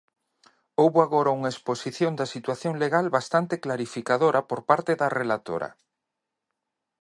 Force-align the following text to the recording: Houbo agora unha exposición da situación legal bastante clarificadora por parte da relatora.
Houbo 0.81 0.99
agora 1.03 1.35
unha 1.37 1.53
exposición 1.53 2.11
da 2.19 2.31
situación 2.35 2.73
legal 2.83 3.05
bastante 3.17 3.55
clarificadora 3.63 4.41
por 4.49 4.59
parte 4.69 4.91
da 5.01 5.07
relatora. 5.19 5.69